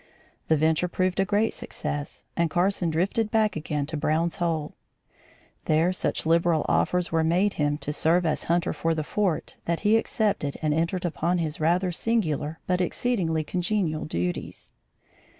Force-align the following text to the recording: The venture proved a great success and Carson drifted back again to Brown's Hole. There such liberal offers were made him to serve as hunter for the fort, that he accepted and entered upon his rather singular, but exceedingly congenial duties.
The 0.47 0.57
venture 0.57 0.87
proved 0.87 1.19
a 1.19 1.25
great 1.25 1.53
success 1.53 2.25
and 2.35 2.49
Carson 2.49 2.89
drifted 2.89 3.29
back 3.29 3.55
again 3.55 3.85
to 3.85 3.95
Brown's 3.95 4.37
Hole. 4.37 4.73
There 5.65 5.93
such 5.93 6.25
liberal 6.25 6.65
offers 6.67 7.11
were 7.11 7.23
made 7.23 7.53
him 7.61 7.77
to 7.77 7.93
serve 7.93 8.25
as 8.25 8.45
hunter 8.45 8.73
for 8.73 8.95
the 8.95 9.03
fort, 9.03 9.57
that 9.65 9.81
he 9.81 9.97
accepted 9.97 10.57
and 10.63 10.73
entered 10.73 11.05
upon 11.05 11.37
his 11.37 11.59
rather 11.59 11.91
singular, 11.91 12.57
but 12.65 12.81
exceedingly 12.81 13.43
congenial 13.43 14.05
duties. 14.05 14.73